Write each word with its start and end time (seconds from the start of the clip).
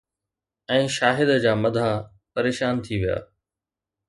۽ 0.75 0.81
شاهد 0.97 1.29
جا 1.43 1.53
مداح 1.65 1.91
پريشان 2.33 2.75
ٿي 2.89 2.95
ويا. 3.05 3.17